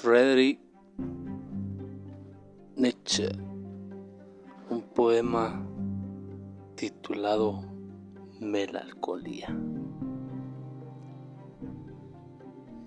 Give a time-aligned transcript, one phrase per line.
[0.00, 0.60] Friedrich
[2.76, 3.28] Nietzsche,
[4.70, 5.60] un poema
[6.76, 7.64] titulado
[8.38, 9.48] Melancolía.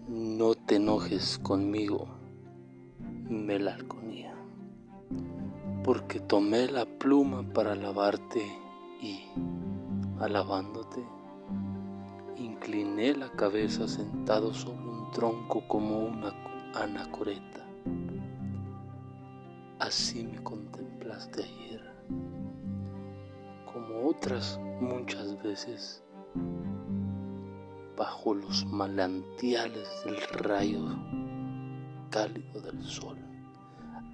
[0.07, 2.07] No te enojes conmigo,
[3.29, 4.33] melancolía,
[5.83, 8.41] porque tomé la pluma para alabarte
[9.01, 9.19] y,
[10.17, 11.03] alabándote,
[12.37, 17.65] incliné la cabeza sentado sobre un tronco como una anacoreta.
[19.79, 21.81] Así me contemplaste ayer,
[23.71, 26.03] como otras muchas veces,
[27.97, 30.81] bajo los manantiales del rayo
[32.09, 33.17] cálido del sol.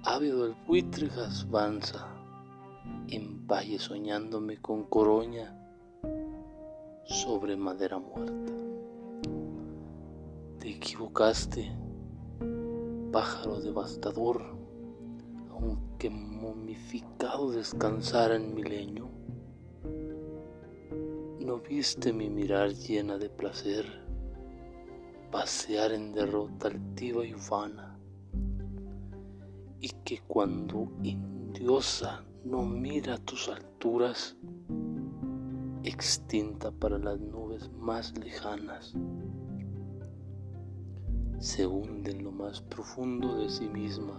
[0.04, 1.08] Ávido el buitre
[1.48, 2.06] avanza
[3.08, 5.54] en valle soñándome con coroña
[7.04, 8.52] sobre madera muerta.
[10.58, 11.70] Te equivocaste,
[13.18, 14.40] pájaro devastador,
[15.50, 19.10] aunque momificado descansara en mi leño.
[21.40, 23.86] ¿No viste mi mirar llena de placer,
[25.32, 27.98] pasear en derrota altiva y vana?
[29.80, 34.36] Y que cuando indiosa no mira tus alturas,
[35.82, 38.94] extinta para las nubes más lejanas,
[41.40, 44.14] se hunde en lo más profundo de sí misma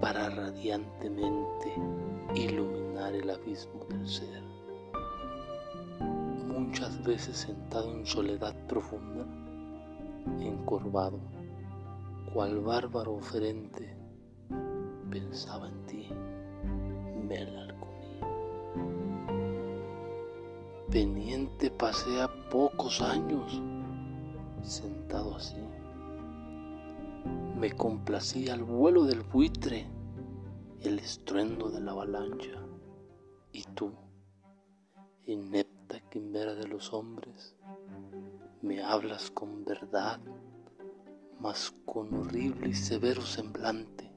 [0.00, 1.74] para radiantemente
[2.34, 4.42] iluminar el abismo del ser.
[6.48, 9.24] Muchas veces sentado en soledad profunda,
[10.40, 11.20] encorvado,
[12.34, 13.96] cual bárbaro oferente,
[15.08, 16.08] pensaba en ti,
[17.28, 18.26] melancolía.
[20.90, 23.62] Peniente pasea pocos años
[24.62, 25.56] sentado así.
[27.58, 29.86] Me complacía el vuelo del buitre,
[30.80, 32.64] el estruendo de la avalancha.
[33.52, 33.92] Y tú,
[35.26, 37.56] inepta quimera de los hombres,
[38.62, 40.20] me hablas con verdad,
[41.40, 44.10] mas con horrible y severo semblante.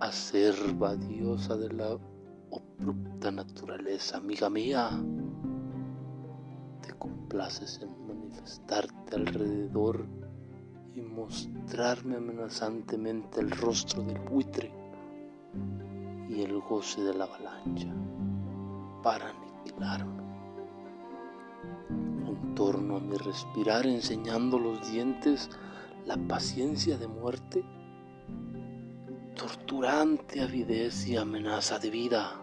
[0.00, 1.98] Acerba diosa de la
[2.52, 4.90] abrupta naturaleza, amiga mía,
[6.82, 10.06] te complaces en manifestarte alrededor
[10.94, 14.72] y mostrarme amenazantemente el rostro del buitre
[16.28, 17.92] y el goce de la avalancha
[19.02, 20.22] para aniquilarme.
[22.28, 25.50] En torno a mi respirar enseñando los dientes
[26.06, 27.64] la paciencia de muerte,
[29.34, 32.40] torturante avidez y amenaza de vida,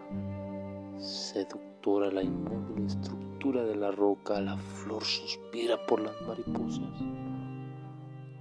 [0.98, 6.90] seductora la inmóvil estructura de la roca, la flor suspira por las mariposas.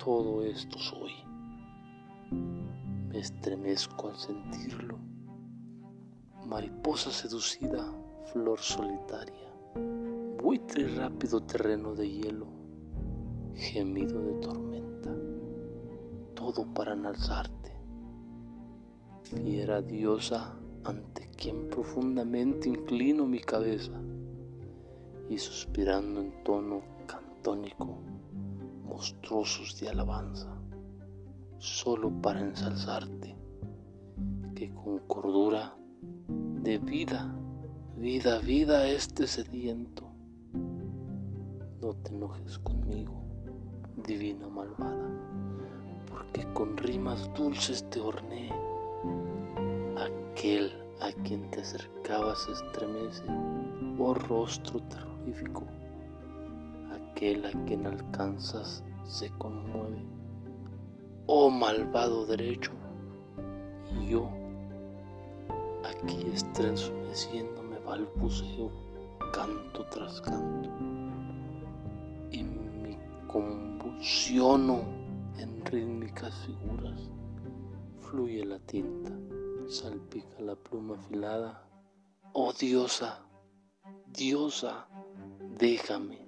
[0.04, 1.12] Todo esto soy.
[2.32, 4.98] Me estremezco al sentirlo.
[6.48, 7.94] Mariposa seducida,
[8.34, 9.54] flor solitaria,
[10.42, 12.48] buitre rápido terreno de hielo,
[13.54, 15.16] gemido de tormenta,
[16.34, 17.72] todo para enalzarte.
[19.24, 24.02] Fiera diosa ante quien profundamente inclino mi cabeza
[25.30, 27.98] y suspirando en tono cantónico
[28.86, 30.50] monstruosos de alabanza,
[31.58, 33.36] solo para ensalzarte,
[34.56, 35.76] que con cordura
[36.28, 37.36] de vida,
[37.98, 40.04] vida, vida este sediento.
[41.82, 43.24] No te enojes conmigo,
[44.08, 45.10] divina malvada,
[46.10, 48.52] porque con rimas dulces te horneé.
[49.98, 50.72] Aquel
[51.02, 53.24] a quien te acercabas estremece,
[54.00, 54.82] oh rostro
[55.28, 55.64] terrorífico.
[56.92, 60.06] Aquel a quien alcanzas se conmueve,
[61.28, 62.72] oh malvado derecho.
[63.92, 64.30] Y yo,
[65.86, 68.72] aquí estremeciéndome balbuceo
[69.34, 70.70] canto tras canto.
[72.32, 72.98] Y me
[73.28, 74.82] convulsiono
[75.38, 77.10] en rítmicas figuras.
[78.02, 79.12] Fluye la tinta
[79.68, 81.62] salpica la pluma afilada.
[82.34, 83.20] Oh diosa,
[84.14, 84.88] diosa,
[85.58, 86.20] déjame,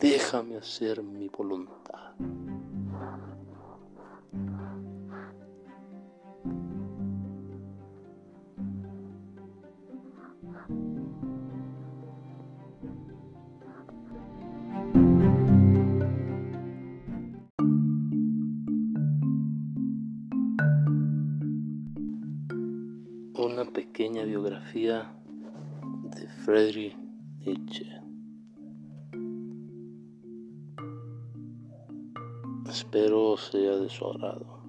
[0.00, 2.14] déjame hacer mi voluntad.
[23.40, 25.12] una pequeña biografía
[26.16, 26.96] de Friedrich
[27.40, 27.97] Nietzsche.
[32.98, 34.60] Espero sea de su agrado.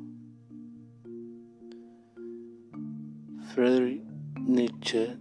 [3.47, 4.03] Friedrich
[4.39, 5.17] Nietzsche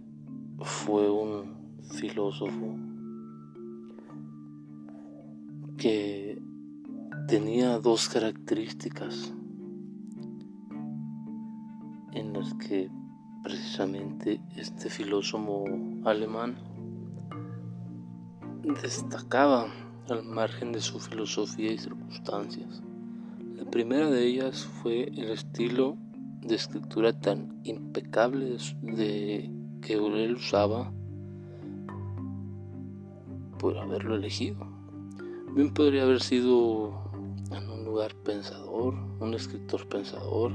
[0.59, 2.75] fue un filósofo
[5.75, 6.39] que
[7.27, 9.33] tenía dos características
[12.13, 12.91] en las que
[13.41, 15.65] precisamente este filósofo
[16.05, 16.57] alemán
[18.83, 19.65] destacaba
[20.09, 22.83] al margen de su filosofía y circunstancias.
[23.59, 25.97] La primera de ellas fue el estilo
[26.41, 29.51] de escritura tan impecable de,
[29.81, 30.93] que él usaba
[33.59, 34.65] por haberlo elegido.
[35.53, 37.11] Bien podría haber sido
[37.51, 40.53] en un lugar pensador, un escritor pensador.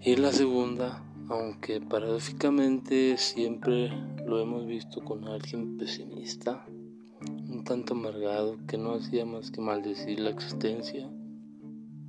[0.00, 3.90] Y la segunda, aunque paradójicamente siempre
[4.24, 6.64] lo hemos visto con alguien pesimista,
[7.66, 11.10] tanto amargado que no hacía más que maldecir la existencia,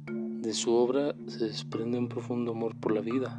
[0.07, 3.37] de su obra se desprende un profundo amor por la vida.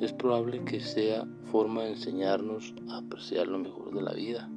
[0.00, 4.48] Es probable que sea forma de enseñarnos a apreciar lo mejor de la vida.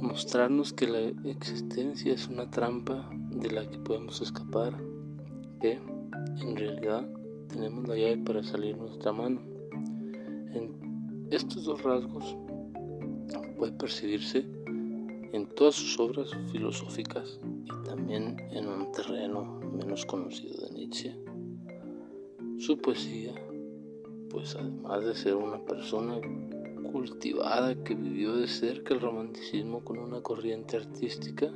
[0.00, 4.72] Mostrarnos que la existencia es una trampa de la que podemos escapar,
[5.60, 5.80] que
[6.42, 7.08] en realidad
[7.48, 9.40] tenemos la llave para salir nuestra mano.
[10.52, 12.36] En estos dos rasgos
[13.56, 14.46] puede percibirse
[15.32, 21.16] en todas sus obras filosóficas y también en un terreno menos conocido de Nietzsche.
[22.58, 23.34] Su poesía,
[24.30, 26.20] pues además de ser una persona
[26.92, 31.50] cultivada que vivió de cerca el romanticismo con una corriente artística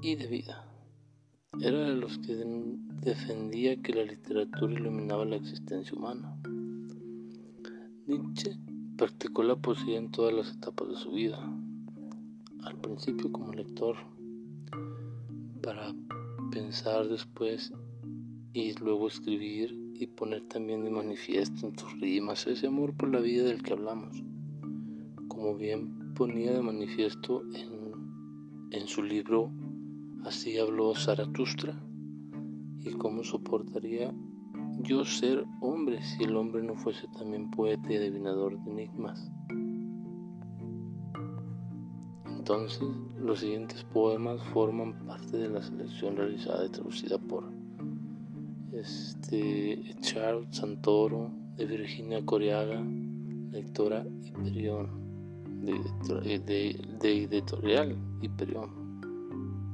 [0.00, 0.66] y de vida,
[1.60, 2.34] era de los que
[3.02, 6.40] defendía que la literatura iluminaba la existencia humana.
[8.32, 8.58] Nietzsche
[8.96, 11.38] practicó la poesía en todas las etapas de su vida.
[12.64, 13.96] Al principio como lector,
[15.62, 15.94] para
[16.50, 17.74] pensar después
[18.54, 23.20] y luego escribir y poner también de manifiesto en tus rimas ese amor por la
[23.20, 24.24] vida del que hablamos.
[25.28, 29.52] Como bien ponía de manifiesto en, en su libro
[30.24, 31.78] Así habló Zaratustra
[32.78, 34.14] y cómo soportaría
[34.80, 39.30] yo ser hombre si el hombre no fuese también poeta y adivinador de enigmas.
[42.26, 42.82] Entonces,
[43.20, 47.44] los siguientes poemas forman parte de la selección realizada y traducida por
[48.72, 52.82] este, Charles Santoro, de Virginia Coriaga,
[53.52, 54.90] lectora Hiperión,
[55.62, 59.00] de, de, de editorial Hiperión,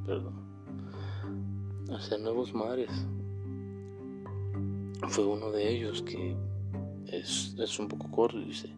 [0.04, 0.34] perdón,
[1.90, 2.90] hacia nuevos mares
[5.06, 6.36] fue uno de ellos que
[7.06, 8.74] es, un poco corto, dice,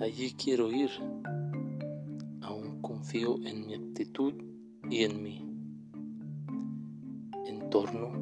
[0.00, 0.90] allí quiero ir,
[2.42, 4.34] aún confío en mi actitud
[4.90, 5.44] y en mi
[7.46, 8.12] entorno,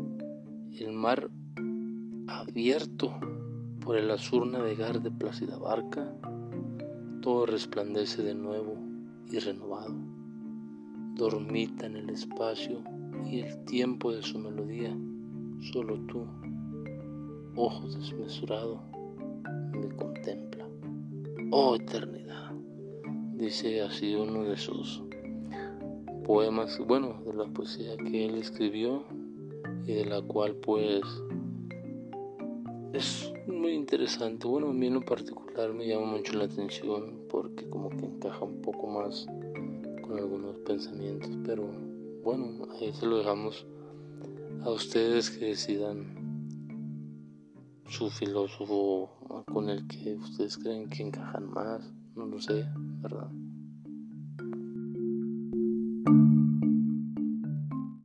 [0.78, 1.30] el mar
[2.28, 3.18] abierto
[3.80, 6.12] por el azul navegar de plácida barca,
[7.22, 8.76] todo resplandece de nuevo
[9.30, 9.94] y renovado,
[11.14, 12.82] dormita en el espacio
[13.24, 14.96] y el tiempo de su melodía,
[15.72, 16.26] solo tú
[17.56, 18.82] ojo desmesurado
[19.72, 20.68] me contempla.
[21.50, 22.52] Oh eternidad,
[23.34, 25.02] dice así uno de sus
[26.24, 29.04] poemas, bueno, de la poesía que él escribió
[29.86, 31.02] y de la cual pues
[32.92, 34.46] es muy interesante.
[34.46, 38.44] Bueno, a mí en lo particular me llama mucho la atención porque como que encaja
[38.44, 39.26] un poco más
[40.02, 41.68] con algunos pensamientos, pero
[42.22, 43.66] bueno, ahí se lo dejamos
[44.62, 46.25] a ustedes que decidan
[47.88, 52.66] su filósofo con el que ustedes creen que encajan más, no lo sé,
[53.00, 53.30] ¿verdad?